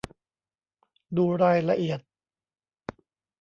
[1.17, 1.99] ดูรายละเอียด